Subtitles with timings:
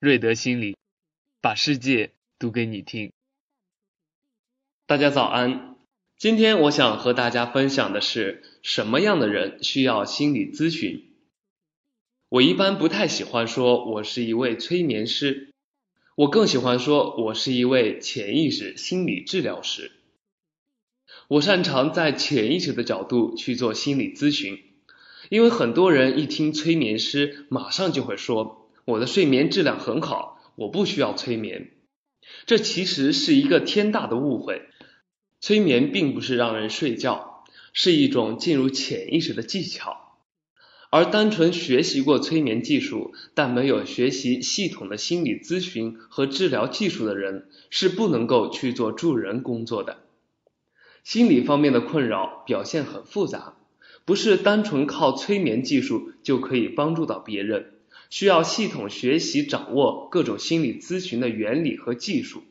[0.00, 0.78] 瑞德心理，
[1.42, 3.12] 把世界读给你听。
[4.86, 5.76] 大家早安，
[6.16, 11.12] 今天我想和大家分享的是什么样的人需要心理咨询。
[12.30, 15.52] 我一般不太喜欢说我是一位催眠师，
[16.14, 19.92] 我更喜欢说我是一位潜意识心理治疗师。
[21.28, 24.62] 我擅长在潜意识的角度去做心理咨询，
[25.28, 28.59] 因为很多人一听催眠师，马上就会说。
[28.90, 31.70] 我的睡眠质量很好，我不需要催眠。
[32.46, 34.62] 这其实是一个天大的误会。
[35.40, 40.18] 催眠并不是让人睡觉，是一种进入潜意识的技巧。
[40.90, 49.98] 而单纯学习过催眠技术，但没有学习系统的心理咨询和治疗技术的人，是不能够去做助人工作的。
[51.04, 53.54] 心理方面的困扰表现很复杂，
[54.04, 57.79] 不是单纯靠催眠技术就可以帮助到别人。
[58.10, 62.42] 需要系统学习掌握各种心理咨询的原理和技术，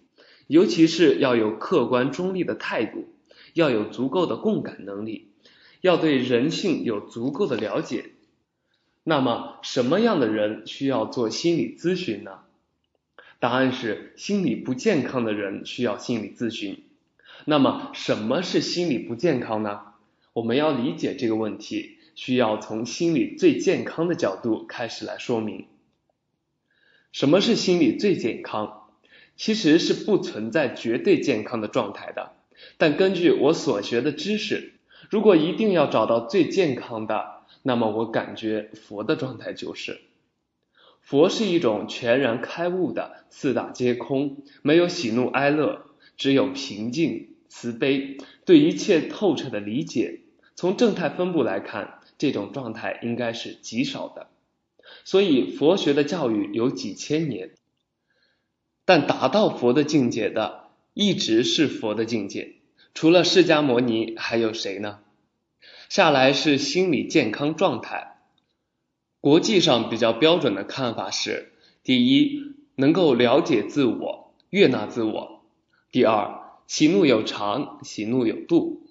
[0.47, 3.09] 尤其是要有客观中立的态度，
[3.53, 5.27] 要有足够的共感能力，
[5.81, 8.05] 要对人性有足够的了解。
[9.03, 12.39] 那么，什么样的人需要做心理咨询呢？
[13.39, 16.83] 答案是心理不健康的人需要心理咨询。
[17.45, 19.81] 那么，什么是心理不健康呢？
[20.33, 21.98] 我们要理解这个问题。
[22.21, 25.67] 需要从心理最健康的角度开始来说明，
[27.13, 28.89] 什么是心理最健康？
[29.37, 32.33] 其实是不存在绝对健康的状态的。
[32.77, 34.73] 但根据我所学的知识，
[35.09, 40.01] 如果一定要找到最健康的，那么我感觉佛的状态就是，
[40.99, 45.85] 佛是一种全然开悟的四大皆空，没有喜怒哀乐，
[46.17, 50.19] 只有平静慈悲，对一切透彻的理解。
[50.55, 51.98] 从正态分布来看。
[52.19, 54.27] 这种状态应该是极少的，
[55.05, 57.51] 所以佛学的教育有几千年，
[58.83, 62.55] 但达到佛的境界的一直是佛的境界，
[62.93, 64.99] 除了释迦牟尼还有谁呢？
[65.87, 68.17] 下来是心理健康状态，
[69.21, 75.41] 国际上比较标准的看法是：第一，能够了解自我，悦纳自我；
[75.89, 78.81] 第二，喜怒有常，喜怒有度；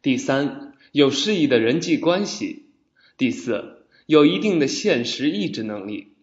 [0.00, 2.69] 第三，有适宜的人际关系。
[3.20, 6.14] 第四，有一定的现实意志能力，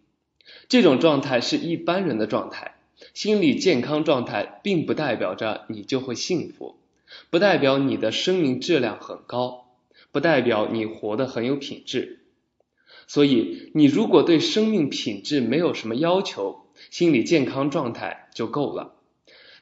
[0.68, 2.74] 这种状态是一般人的状态。
[3.14, 6.74] 心理健康状态并不代表着你就会幸福，
[7.30, 9.68] 不代表你的生命质量很高，
[10.10, 12.18] 不代表你活得很有品质。
[13.06, 18.96] 所以，你如果对生命品质没有什么要求，心理健康状态就够了。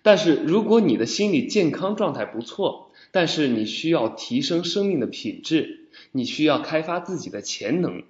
[0.00, 5.82] 但是，如果你的心理健康状态不错，但是你需要提升生命的品质。
[6.12, 8.04] 你需要开发自己的潜能，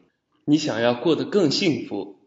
[0.45, 2.19] 你想要过得更幸福，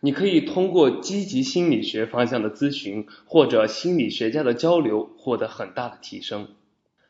[0.00, 6.54] 你可以通过积极心理学方向的咨询或者心理学家的交流获得很大的提升。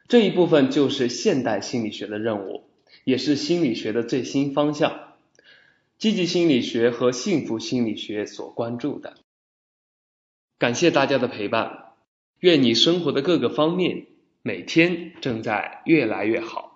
[0.09, 2.65] 这一部分就是现代心理学的任务，
[3.05, 5.15] 也是心理学的最新方向，
[5.99, 9.15] 积极心理学和幸福心理学所关注的。
[10.59, 11.93] 感谢大家的陪伴，
[12.39, 14.07] 愿你生活的各个方面
[14.43, 16.70] 每天正在越来越好。